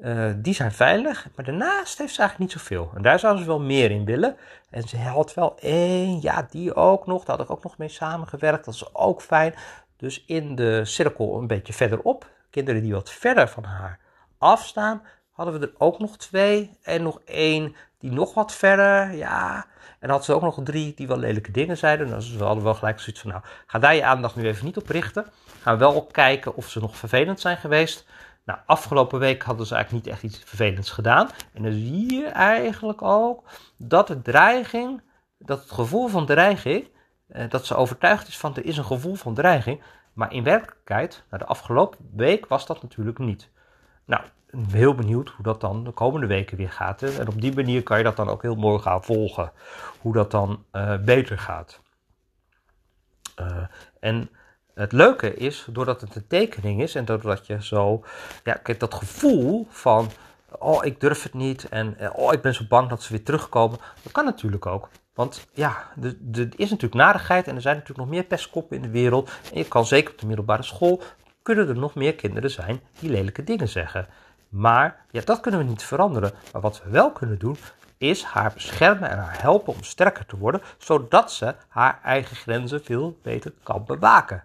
Uh, 0.00 0.32
die 0.36 0.54
zijn 0.54 0.72
veilig, 0.72 1.28
maar 1.36 1.44
daarnaast 1.44 1.98
heeft 1.98 2.14
ze 2.14 2.20
eigenlijk 2.20 2.38
niet 2.38 2.60
zoveel. 2.60 2.90
En 2.94 3.02
daar 3.02 3.18
zou 3.18 3.38
ze 3.38 3.44
wel 3.44 3.60
meer 3.60 3.90
in 3.90 4.04
willen. 4.04 4.36
En 4.70 4.88
ze 4.88 4.96
had 4.98 5.34
wel 5.34 5.58
één, 5.58 6.20
ja, 6.20 6.46
die 6.50 6.74
ook 6.74 7.06
nog. 7.06 7.24
Daar 7.24 7.36
had 7.36 7.44
ik 7.44 7.52
ook 7.52 7.62
nog 7.62 7.78
mee 7.78 7.88
samengewerkt. 7.88 8.64
Dat 8.64 8.74
is 8.74 8.94
ook 8.94 9.22
fijn. 9.22 9.54
Dus 9.96 10.24
in 10.24 10.54
de 10.54 10.84
cirkel 10.84 11.38
een 11.38 11.46
beetje 11.46 11.72
verderop, 11.72 12.30
kinderen 12.56 12.82
die 12.82 12.92
wat 12.92 13.10
verder 13.10 13.48
van 13.48 13.64
haar 13.64 13.98
afstaan, 14.38 15.02
hadden 15.30 15.60
we 15.60 15.66
er 15.66 15.74
ook 15.78 15.98
nog 15.98 16.16
twee. 16.16 16.78
En 16.82 17.02
nog 17.02 17.20
één 17.24 17.76
die 17.98 18.10
nog 18.10 18.34
wat 18.34 18.52
verder, 18.52 19.14
ja. 19.14 19.66
En 19.98 20.10
had 20.10 20.24
ze 20.24 20.32
ook 20.32 20.42
nog 20.42 20.60
drie 20.62 20.94
die 20.94 21.06
wel 21.06 21.18
lelijke 21.18 21.50
dingen 21.50 21.76
zeiden. 21.76 22.08
Dus 22.08 22.32
we 22.32 22.44
hadden 22.44 22.64
wel 22.64 22.74
gelijk 22.74 23.00
zoiets 23.00 23.20
van, 23.20 23.30
nou, 23.30 23.42
ga 23.66 23.78
daar 23.78 23.94
je 23.94 24.04
aandacht 24.04 24.36
nu 24.36 24.46
even 24.46 24.64
niet 24.64 24.76
op 24.76 24.88
richten. 24.88 25.26
Ga 25.60 25.76
wel 25.76 26.06
kijken 26.06 26.56
of 26.56 26.68
ze 26.68 26.80
nog 26.80 26.96
vervelend 26.96 27.40
zijn 27.40 27.56
geweest. 27.56 28.06
Nou, 28.44 28.58
afgelopen 28.66 29.18
week 29.18 29.42
hadden 29.42 29.66
ze 29.66 29.74
eigenlijk 29.74 30.04
niet 30.04 30.14
echt 30.14 30.22
iets 30.22 30.38
vervelends 30.44 30.90
gedaan. 30.90 31.28
En 31.52 31.62
dan 31.62 31.72
zie 31.72 32.14
je 32.14 32.26
eigenlijk 32.26 33.02
ook 33.02 33.42
dat 33.76 34.06
de 34.06 34.22
dreiging, 34.22 35.02
dat 35.38 35.60
het 35.60 35.70
gevoel 35.70 36.08
van 36.08 36.26
dreiging, 36.26 36.88
eh, 37.28 37.50
dat 37.50 37.66
ze 37.66 37.74
overtuigd 37.74 38.28
is 38.28 38.38
van 38.38 38.56
er 38.56 38.64
is 38.64 38.76
een 38.76 38.84
gevoel 38.84 39.14
van 39.14 39.34
dreiging. 39.34 39.82
Maar 40.16 40.32
in 40.32 40.42
werkelijkheid, 40.42 41.24
nou, 41.30 41.42
de 41.42 41.48
afgelopen 41.48 41.98
week 42.12 42.46
was 42.46 42.66
dat 42.66 42.82
natuurlijk 42.82 43.18
niet. 43.18 43.50
Nou, 44.04 44.22
heel 44.70 44.94
benieuwd 44.94 45.28
hoe 45.28 45.44
dat 45.44 45.60
dan 45.60 45.84
de 45.84 45.90
komende 45.90 46.26
weken 46.26 46.56
weer 46.56 46.70
gaat. 46.70 47.02
En 47.02 47.28
op 47.28 47.40
die 47.40 47.54
manier 47.54 47.82
kan 47.82 47.98
je 47.98 48.04
dat 48.04 48.16
dan 48.16 48.28
ook 48.28 48.42
heel 48.42 48.54
mooi 48.54 48.82
gaan 48.82 49.04
volgen. 49.04 49.52
Hoe 50.00 50.12
dat 50.12 50.30
dan 50.30 50.64
uh, 50.72 50.98
beter 50.98 51.38
gaat. 51.38 51.80
Uh, 53.40 53.64
en 54.00 54.30
het 54.74 54.92
leuke 54.92 55.34
is, 55.34 55.66
doordat 55.70 56.00
het 56.00 56.14
een 56.14 56.26
tekening 56.26 56.82
is 56.82 56.94
en 56.94 57.04
doordat 57.04 57.46
je 57.46 57.64
zo, 57.64 58.04
ja, 58.44 58.54
kijk, 58.54 58.80
dat 58.80 58.94
gevoel 58.94 59.66
van, 59.70 60.10
oh, 60.58 60.84
ik 60.84 61.00
durf 61.00 61.22
het 61.22 61.34
niet 61.34 61.68
en 61.68 61.98
eh, 61.98 62.10
oh, 62.18 62.32
ik 62.32 62.40
ben 62.40 62.54
zo 62.54 62.64
bang 62.68 62.88
dat 62.88 63.02
ze 63.02 63.12
weer 63.12 63.24
terugkomen, 63.24 63.78
dat 64.02 64.12
kan 64.12 64.24
natuurlijk 64.24 64.66
ook. 64.66 64.88
Want 65.16 65.46
ja, 65.52 65.84
er 66.32 66.48
is 66.56 66.70
natuurlijk 66.70 66.94
narigheid 66.94 67.46
en 67.46 67.54
er 67.54 67.60
zijn 67.60 67.76
natuurlijk 67.76 68.08
nog 68.08 68.16
meer 68.16 68.24
pestkoppen 68.24 68.76
in 68.76 68.82
de 68.82 68.90
wereld. 68.90 69.30
En 69.52 69.58
je 69.58 69.68
kan 69.68 69.86
zeker 69.86 70.12
op 70.12 70.18
de 70.18 70.26
middelbare 70.26 70.62
school, 70.62 71.02
kunnen 71.42 71.68
er 71.68 71.78
nog 71.78 71.94
meer 71.94 72.14
kinderen 72.14 72.50
zijn 72.50 72.80
die 72.98 73.10
lelijke 73.10 73.44
dingen 73.44 73.68
zeggen. 73.68 74.06
Maar 74.48 75.04
ja, 75.10 75.20
dat 75.24 75.40
kunnen 75.40 75.60
we 75.60 75.66
niet 75.66 75.82
veranderen. 75.82 76.32
Maar 76.52 76.62
wat 76.62 76.82
we 76.84 76.90
wel 76.90 77.12
kunnen 77.12 77.38
doen, 77.38 77.56
is 77.98 78.22
haar 78.22 78.52
beschermen 78.52 79.10
en 79.10 79.18
haar 79.18 79.40
helpen 79.42 79.72
om 79.72 79.82
sterker 79.82 80.26
te 80.26 80.36
worden, 80.36 80.62
zodat 80.78 81.32
ze 81.32 81.54
haar 81.68 82.00
eigen 82.02 82.36
grenzen 82.36 82.84
veel 82.84 83.18
beter 83.22 83.52
kan 83.62 83.84
bewaken. 83.84 84.44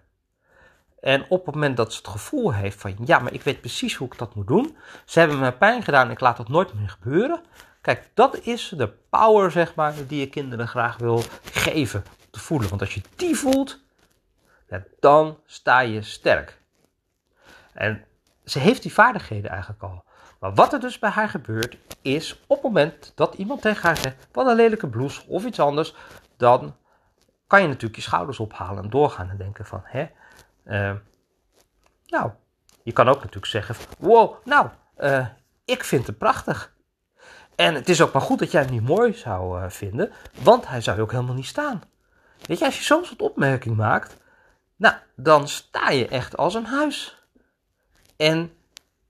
En 1.00 1.24
op 1.28 1.46
het 1.46 1.54
moment 1.54 1.76
dat 1.76 1.92
ze 1.92 1.98
het 1.98 2.08
gevoel 2.08 2.52
heeft 2.52 2.80
van 2.80 2.94
ja, 3.04 3.18
maar 3.18 3.32
ik 3.32 3.42
weet 3.42 3.60
precies 3.60 3.94
hoe 3.94 4.06
ik 4.06 4.18
dat 4.18 4.34
moet 4.34 4.46
doen. 4.46 4.76
Ze 5.04 5.18
hebben 5.18 5.38
me 5.38 5.52
pijn 5.52 5.82
gedaan 5.82 6.06
en 6.06 6.12
ik 6.12 6.20
laat 6.20 6.36
dat 6.36 6.48
nooit 6.48 6.74
meer 6.74 6.88
gebeuren. 6.88 7.40
Kijk, 7.82 8.10
dat 8.14 8.38
is 8.38 8.72
de 8.76 8.88
power, 8.88 9.50
zeg 9.50 9.74
maar, 9.74 9.94
die 10.06 10.20
je 10.20 10.28
kinderen 10.28 10.68
graag 10.68 10.96
wil 10.96 11.22
geven, 11.42 12.04
te 12.30 12.40
voelen. 12.40 12.68
Want 12.68 12.80
als 12.80 12.94
je 12.94 13.02
die 13.16 13.36
voelt, 13.36 13.80
dan 15.00 15.38
sta 15.46 15.80
je 15.80 16.02
sterk. 16.02 16.60
En 17.72 18.04
ze 18.44 18.58
heeft 18.58 18.82
die 18.82 18.92
vaardigheden 18.92 19.50
eigenlijk 19.50 19.82
al. 19.82 20.04
Maar 20.40 20.54
wat 20.54 20.72
er 20.72 20.80
dus 20.80 20.98
bij 20.98 21.10
haar 21.10 21.28
gebeurt, 21.28 21.76
is 22.02 22.40
op 22.46 22.56
het 22.56 22.62
moment 22.62 23.12
dat 23.14 23.34
iemand 23.34 23.62
tegen 23.62 23.82
haar 23.82 23.96
zegt: 23.96 24.28
wat 24.32 24.46
een 24.46 24.56
lelijke 24.56 24.88
blouse 24.88 25.22
of 25.26 25.44
iets 25.44 25.60
anders, 25.60 25.94
dan 26.36 26.76
kan 27.46 27.62
je 27.62 27.68
natuurlijk 27.68 27.96
je 27.96 28.02
schouders 28.02 28.38
ophalen 28.38 28.82
en 28.82 28.90
doorgaan 28.90 29.30
en 29.30 29.36
denken: 29.36 29.66
van 29.66 29.80
hè 29.84 30.06
uh, 30.64 30.92
nou, 32.06 32.30
je 32.82 32.92
kan 32.92 33.08
ook 33.08 33.16
natuurlijk 33.16 33.46
zeggen: 33.46 33.74
Wow, 33.98 34.34
nou, 34.44 34.68
uh, 34.98 35.26
ik 35.64 35.84
vind 35.84 36.06
het 36.06 36.18
prachtig. 36.18 36.74
En 37.54 37.74
het 37.74 37.88
is 37.88 38.00
ook 38.00 38.12
maar 38.12 38.22
goed 38.22 38.38
dat 38.38 38.50
jij 38.50 38.62
hem 38.62 38.70
niet 38.70 38.86
mooi 38.86 39.14
zou 39.14 39.60
uh, 39.60 39.68
vinden, 39.68 40.12
want 40.42 40.68
hij 40.68 40.80
zou 40.80 40.96
je 40.96 41.02
ook 41.02 41.10
helemaal 41.10 41.34
niet 41.34 41.46
staan. 41.46 41.82
Weet 42.46 42.58
je, 42.58 42.64
als 42.64 42.78
je 42.78 42.84
soms 42.84 43.08
wat 43.08 43.20
opmerking 43.20 43.76
maakt, 43.76 44.16
nou, 44.76 44.94
dan 45.16 45.48
sta 45.48 45.90
je 45.90 46.08
echt 46.08 46.36
als 46.36 46.54
een 46.54 46.66
huis. 46.66 47.24
En 48.16 48.52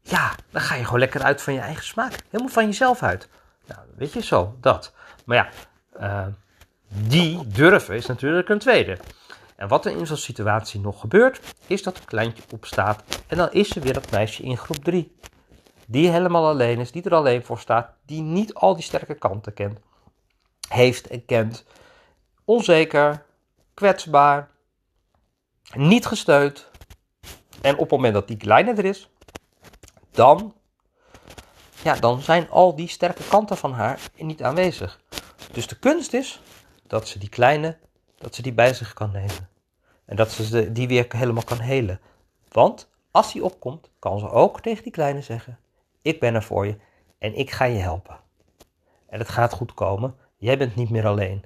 ja, 0.00 0.34
dan 0.50 0.61
ga 0.61 0.75
je 0.75 0.84
gewoon 0.84 0.99
lekker 0.99 1.22
uit 1.22 1.42
van 1.42 1.54
je 1.54 1.61
eigen 1.61 1.84
smaak. 1.84 2.22
Helemaal 2.30 2.52
van 2.52 2.64
jezelf 2.64 3.02
uit. 3.02 3.28
Nou, 3.66 3.80
weet 3.96 4.12
je, 4.12 4.22
zo, 4.22 4.56
dat. 4.61 4.92
Maar 5.25 5.37
ja, 5.37 5.49
uh, 6.00 6.26
die 6.88 7.46
durven 7.46 7.94
is 7.94 8.06
natuurlijk 8.06 8.49
een 8.49 8.58
tweede. 8.58 8.99
En 9.56 9.68
wat 9.68 9.87
er 9.87 9.96
in 9.96 10.06
zo'n 10.06 10.16
situatie 10.16 10.80
nog 10.80 11.00
gebeurt, 11.00 11.40
is 11.66 11.82
dat 11.82 11.96
het 11.96 12.04
kleintje 12.04 12.42
opstaat 12.52 13.02
en 13.26 13.37
dan 13.37 13.52
is 13.52 13.76
er 13.76 13.82
weer 13.82 13.92
dat 13.92 14.11
meisje 14.11 14.42
in 14.42 14.56
groep 14.56 14.84
3. 14.84 15.16
Die 15.92 16.11
helemaal 16.11 16.46
alleen 16.46 16.78
is, 16.78 16.92
die 16.92 17.02
er 17.02 17.14
alleen 17.14 17.44
voor 17.44 17.58
staat, 17.58 17.90
die 18.06 18.22
niet 18.22 18.54
al 18.54 18.75
die 18.75 18.82
sterke 18.82 19.14
kanten 19.14 19.54
kent, 19.54 19.78
heeft 20.68 21.06
en 21.06 21.25
kent. 21.25 21.64
Onzeker, 22.44 23.25
kwetsbaar, 23.75 24.50
niet 25.75 26.06
gesteund. 26.06 26.70
En 27.61 27.72
op 27.72 27.80
het 27.80 27.90
moment 27.90 28.14
dat 28.14 28.28
die 28.28 28.37
kleine 28.37 28.75
er 28.75 28.84
is, 28.84 29.11
dan, 30.11 30.54
ja, 31.82 31.94
dan 31.94 32.20
zijn 32.20 32.50
al 32.50 32.76
die 32.76 32.88
sterke 32.88 33.22
kanten 33.28 33.56
van 33.56 33.72
haar 33.72 34.00
niet 34.16 34.42
aanwezig. 34.42 35.00
Dus 35.52 35.66
de 35.66 35.78
kunst 35.78 36.12
is 36.12 36.40
dat 36.87 37.08
ze 37.08 37.18
die 37.18 37.28
kleine, 37.28 37.78
dat 38.18 38.34
ze 38.34 38.42
die 38.42 38.52
bij 38.52 38.75
zich 38.75 38.92
kan 38.92 39.11
nemen. 39.11 39.49
En 40.04 40.16
dat 40.16 40.30
ze 40.30 40.72
die 40.72 40.88
weer 40.88 41.06
helemaal 41.08 41.44
kan 41.44 41.58
helen. 41.61 42.00
Want 42.49 42.88
als 43.11 43.32
die 43.32 43.44
opkomt, 43.44 43.90
kan 43.99 44.18
ze 44.18 44.30
ook 44.30 44.61
tegen 44.61 44.82
die 44.82 44.92
kleine 44.92 45.22
zeggen: 45.22 45.58
Ik 46.02 46.21
ben 46.21 46.35
er 46.35 46.42
voor 46.42 46.66
je 46.66 46.76
en 47.18 47.35
ik 47.35 47.50
ga 47.50 47.64
je 47.64 47.78
helpen. 47.78 48.21
En 49.06 49.18
het 49.18 49.28
gaat 49.28 49.52
goed 49.52 49.75
komen. 49.75 50.16
Jij 50.37 50.59
bent 50.59 50.75
niet 50.75 50.90
meer 50.90 51.06
alleen. 51.06 51.44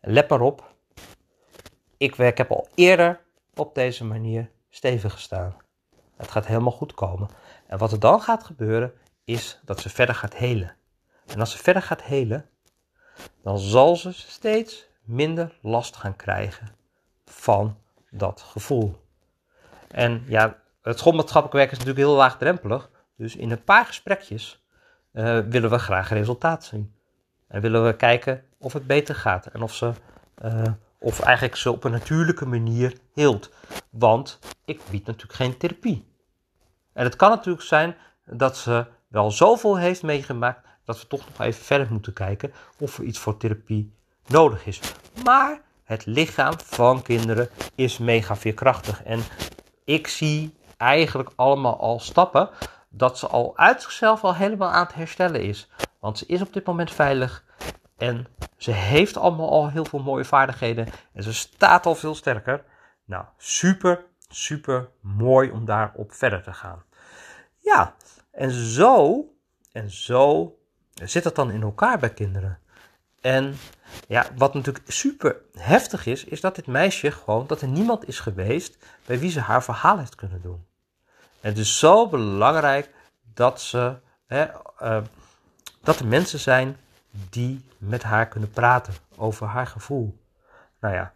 let 0.00 0.28
maar 0.28 0.40
op. 0.40 0.74
Ik, 1.96 2.16
ik 2.16 2.38
heb 2.38 2.50
al 2.50 2.68
eerder 2.74 3.20
op 3.54 3.74
deze 3.74 4.04
manier 4.04 4.50
stevig 4.70 5.12
gestaan. 5.12 5.56
Het 6.16 6.30
gaat 6.30 6.46
helemaal 6.46 6.72
goed 6.72 6.94
komen. 6.94 7.28
En 7.66 7.78
wat 7.78 7.92
er 7.92 8.00
dan 8.00 8.20
gaat 8.20 8.44
gebeuren, 8.44 8.92
is 9.24 9.60
dat 9.64 9.80
ze 9.80 9.90
verder 9.90 10.14
gaat 10.14 10.34
helen. 10.34 10.76
En 11.26 11.40
als 11.40 11.50
ze 11.50 11.58
verder 11.58 11.82
gaat 11.82 12.02
helen, 12.02 12.48
dan 13.42 13.58
zal 13.58 13.96
ze 13.96 14.12
steeds 14.12 14.86
minder 15.02 15.58
last 15.62 15.96
gaan 15.96 16.16
krijgen 16.16 16.74
van 17.24 17.78
dat 18.10 18.40
gevoel. 18.40 18.96
En 19.88 20.24
ja, 20.26 20.58
het 20.82 20.98
schoolmaatschappelijk 20.98 21.58
werk 21.58 21.70
is 21.70 21.78
natuurlijk 21.78 22.06
heel 22.06 22.16
laagdrempelig. 22.16 22.90
Dus 23.22 23.36
in 23.36 23.50
een 23.50 23.64
paar 23.64 23.86
gesprekjes 23.86 24.64
uh, 25.12 25.38
willen 25.38 25.70
we 25.70 25.78
graag 25.78 26.08
resultaat 26.08 26.64
zien. 26.64 26.94
En 27.48 27.60
willen 27.60 27.84
we 27.84 27.96
kijken 27.96 28.44
of 28.58 28.72
het 28.72 28.86
beter 28.86 29.14
gaat. 29.14 29.46
En 29.46 29.62
of, 29.62 29.74
ze, 29.74 29.92
uh, 30.44 30.62
of 30.98 31.20
eigenlijk 31.20 31.56
ze 31.56 31.70
op 31.70 31.84
een 31.84 31.90
natuurlijke 31.90 32.46
manier 32.46 32.96
hield. 33.14 33.50
Want 33.90 34.38
ik 34.64 34.80
bied 34.90 35.06
natuurlijk 35.06 35.34
geen 35.34 35.56
therapie. 35.56 36.06
En 36.92 37.04
het 37.04 37.16
kan 37.16 37.30
natuurlijk 37.30 37.64
zijn 37.64 37.96
dat 38.24 38.56
ze 38.56 38.86
wel 39.08 39.30
zoveel 39.30 39.78
heeft 39.78 40.02
meegemaakt 40.02 40.66
dat 40.84 41.00
we 41.00 41.06
toch 41.06 41.24
nog 41.28 41.40
even 41.40 41.64
verder 41.64 41.86
moeten 41.90 42.12
kijken 42.12 42.52
of 42.78 42.98
er 42.98 43.04
iets 43.04 43.18
voor 43.18 43.36
therapie 43.36 43.94
nodig 44.26 44.66
is. 44.66 44.80
Maar 45.24 45.60
het 45.84 46.06
lichaam 46.06 46.54
van 46.64 47.02
kinderen 47.02 47.48
is 47.74 47.98
mega 47.98 48.36
veerkrachtig. 48.36 49.02
En 49.02 49.20
ik 49.84 50.06
zie 50.06 50.54
eigenlijk 50.76 51.30
allemaal 51.36 51.80
al 51.80 52.00
stappen 52.00 52.50
dat 52.92 53.18
ze 53.18 53.26
al 53.26 53.56
uit 53.56 53.82
zichzelf 53.82 54.24
al 54.24 54.34
helemaal 54.34 54.70
aan 54.70 54.84
het 54.84 54.94
herstellen 54.94 55.40
is. 55.42 55.68
Want 56.00 56.18
ze 56.18 56.26
is 56.26 56.40
op 56.40 56.52
dit 56.52 56.66
moment 56.66 56.90
veilig 56.90 57.44
en 57.96 58.26
ze 58.56 58.70
heeft 58.70 59.16
allemaal 59.16 59.50
al 59.50 59.70
heel 59.70 59.84
veel 59.84 60.02
mooie 60.02 60.24
vaardigheden 60.24 60.88
en 61.12 61.22
ze 61.22 61.32
staat 61.32 61.86
al 61.86 61.94
veel 61.94 62.14
sterker. 62.14 62.64
Nou, 63.04 63.24
super, 63.36 64.04
super 64.28 64.88
mooi 65.00 65.50
om 65.50 65.64
daarop 65.64 66.12
verder 66.12 66.42
te 66.42 66.52
gaan. 66.52 66.82
Ja, 67.58 67.94
en 68.30 68.50
zo, 68.50 69.24
en 69.72 69.90
zo 69.90 70.56
zit 70.94 71.24
het 71.24 71.34
dan 71.34 71.50
in 71.50 71.62
elkaar 71.62 71.98
bij 71.98 72.12
kinderen. 72.12 72.58
En 73.20 73.56
ja, 74.08 74.26
wat 74.36 74.54
natuurlijk 74.54 74.84
super 74.92 75.36
heftig 75.52 76.06
is, 76.06 76.24
is 76.24 76.40
dat 76.40 76.54
dit 76.54 76.66
meisje 76.66 77.10
gewoon, 77.10 77.46
dat 77.46 77.60
er 77.60 77.68
niemand 77.68 78.08
is 78.08 78.20
geweest 78.20 78.78
bij 79.06 79.18
wie 79.18 79.30
ze 79.30 79.40
haar 79.40 79.64
verhaal 79.64 79.98
heeft 79.98 80.14
kunnen 80.14 80.42
doen. 80.42 80.66
Het 81.42 81.58
is 81.58 81.78
zo 81.78 82.08
belangrijk 82.08 82.90
dat, 83.34 83.60
ze, 83.60 83.96
hè, 84.26 84.46
uh, 84.82 84.98
dat 85.82 85.98
er 85.98 86.06
mensen 86.06 86.38
zijn 86.38 86.76
die 87.30 87.64
met 87.78 88.02
haar 88.02 88.28
kunnen 88.28 88.50
praten 88.50 88.94
over 89.16 89.46
haar 89.46 89.66
gevoel. 89.66 90.18
Nou 90.80 90.94
ja, 90.94 91.12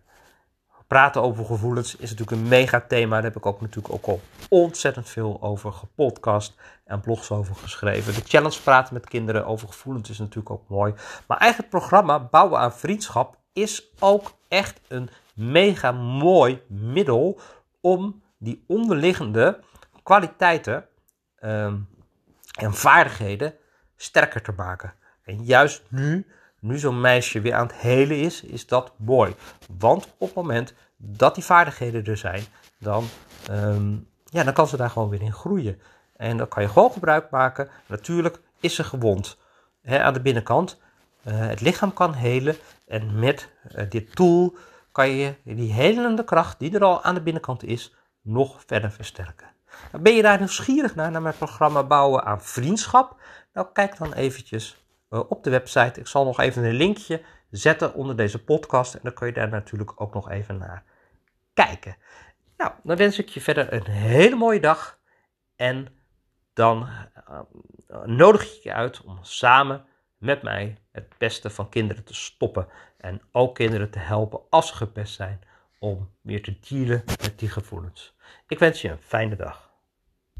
praten 0.86 1.22
over 1.22 1.44
gevoelens 1.44 1.96
is 1.96 2.10
natuurlijk 2.10 2.30
een 2.30 2.48
mega 2.48 2.80
thema. 2.88 3.14
Daar 3.14 3.24
heb 3.24 3.36
ik 3.36 3.46
ook 3.46 3.60
natuurlijk 3.60 3.94
ook 3.94 4.06
al 4.06 4.20
ontzettend 4.48 5.08
veel 5.08 5.38
over 5.40 5.72
gepodcast 5.72 6.54
en 6.84 7.00
blogs 7.00 7.30
over 7.30 7.54
geschreven. 7.54 8.14
De 8.14 8.22
challenge 8.24 8.62
praten 8.62 8.94
met 8.94 9.08
kinderen 9.08 9.46
over 9.46 9.68
gevoelens 9.68 10.10
is 10.10 10.18
natuurlijk 10.18 10.50
ook 10.50 10.68
mooi. 10.68 10.94
Maar 11.26 11.38
eigenlijk 11.38 11.72
het 11.72 11.80
programma 11.80 12.18
Bouwen 12.18 12.58
aan 12.58 12.72
Vriendschap 12.72 13.36
is 13.52 13.88
ook 13.98 14.32
echt 14.48 14.80
een 14.88 15.10
mega 15.34 15.92
mooi 15.92 16.62
middel 16.66 17.40
om 17.80 18.22
die 18.38 18.64
onderliggende 18.66 19.60
kwaliteiten 20.06 20.86
ehm, 21.38 21.76
en 22.58 22.74
vaardigheden 22.74 23.54
sterker 23.96 24.42
te 24.42 24.52
maken. 24.56 24.94
En 25.22 25.44
juist 25.44 25.82
nu, 25.88 26.26
nu 26.60 26.78
zo'n 26.78 27.00
meisje 27.00 27.40
weer 27.40 27.54
aan 27.54 27.66
het 27.66 27.76
helen 27.76 28.16
is, 28.16 28.42
is 28.42 28.66
dat 28.66 28.92
mooi. 28.96 29.34
Want 29.78 30.04
op 30.04 30.26
het 30.26 30.34
moment 30.34 30.74
dat 30.96 31.34
die 31.34 31.44
vaardigheden 31.44 32.04
er 32.04 32.16
zijn, 32.16 32.44
dan, 32.78 33.04
ehm, 33.48 33.92
ja, 34.24 34.44
dan 34.44 34.52
kan 34.52 34.66
ze 34.66 34.76
daar 34.76 34.90
gewoon 34.90 35.08
weer 35.08 35.22
in 35.22 35.32
groeien. 35.32 35.80
En 36.16 36.36
dan 36.36 36.48
kan 36.48 36.62
je 36.62 36.68
gewoon 36.68 36.92
gebruik 36.92 37.30
maken. 37.30 37.68
Natuurlijk 37.86 38.40
is 38.60 38.74
ze 38.74 38.84
gewond 38.84 39.38
hè, 39.82 40.02
aan 40.02 40.12
de 40.12 40.20
binnenkant. 40.20 40.80
Uh, 41.24 41.46
het 41.46 41.60
lichaam 41.60 41.92
kan 41.92 42.12
helen. 42.12 42.56
En 42.86 43.18
met 43.18 43.48
uh, 43.76 43.90
dit 43.90 44.14
tool 44.16 44.56
kan 44.92 45.08
je 45.08 45.34
die 45.42 45.72
helende 45.72 46.24
kracht 46.24 46.58
die 46.58 46.74
er 46.74 46.84
al 46.84 47.02
aan 47.02 47.14
de 47.14 47.22
binnenkant 47.22 47.62
is, 47.62 47.94
nog 48.22 48.62
verder 48.66 48.90
versterken. 48.90 49.55
Nou, 49.92 50.02
ben 50.02 50.14
je 50.14 50.22
daar 50.22 50.38
nieuwsgierig 50.38 50.94
naar, 50.94 51.10
naar 51.10 51.22
mijn 51.22 51.36
programma 51.36 51.84
Bouwen 51.84 52.24
aan 52.24 52.42
Vriendschap? 52.42 53.20
Nou, 53.52 53.66
kijk 53.72 53.96
dan 53.98 54.12
eventjes 54.12 54.84
uh, 55.10 55.20
op 55.28 55.44
de 55.44 55.50
website. 55.50 56.00
Ik 56.00 56.06
zal 56.06 56.24
nog 56.24 56.40
even 56.40 56.64
een 56.64 56.74
linkje 56.74 57.22
zetten 57.50 57.94
onder 57.94 58.16
deze 58.16 58.44
podcast. 58.44 58.94
En 58.94 59.00
dan 59.02 59.12
kun 59.12 59.26
je 59.26 59.32
daar 59.32 59.48
natuurlijk 59.48 60.00
ook 60.00 60.14
nog 60.14 60.30
even 60.30 60.58
naar 60.58 60.84
kijken. 61.54 61.96
Nou, 62.56 62.72
dan 62.82 62.96
wens 62.96 63.18
ik 63.18 63.28
je 63.28 63.40
verder 63.40 63.72
een 63.72 63.86
hele 63.86 64.36
mooie 64.36 64.60
dag. 64.60 64.98
En 65.56 65.88
dan 66.52 66.88
uh, 67.28 68.02
nodig 68.04 68.56
ik 68.56 68.62
je 68.62 68.72
uit 68.72 69.02
om 69.02 69.18
samen 69.20 69.84
met 70.18 70.42
mij 70.42 70.78
het 70.92 71.18
pesten 71.18 71.50
van 71.50 71.68
kinderen 71.68 72.04
te 72.04 72.14
stoppen. 72.14 72.68
En 72.96 73.22
ook 73.32 73.54
kinderen 73.54 73.90
te 73.90 73.98
helpen 73.98 74.40
als 74.50 74.68
ze 74.68 74.74
gepest 74.74 75.14
zijn 75.14 75.40
om 75.78 76.10
weer 76.20 76.42
te 76.42 76.58
dealen 76.68 77.04
met 77.06 77.38
die 77.38 77.48
gevoelens. 77.48 78.16
Ik 78.48 78.58
wens 78.58 78.80
je 78.80 78.90
een 78.90 79.02
fijne 79.02 79.36
dag. 79.36 79.65